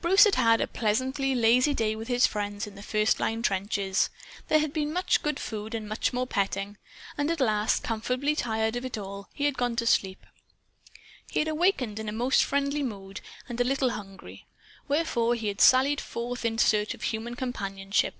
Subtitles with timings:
[0.00, 4.10] Bruce had had a pleasantly lazy day with his friends in the first line trenches.
[4.48, 6.78] There had been much good food and more petting.
[7.16, 10.26] And at last, comfortably tired of it all, he had gone to sleep.
[11.30, 14.48] He had awakened in a most friendly mood, and a little hungry.
[14.88, 18.16] Wherefore he had sallied forth in search of human companionship.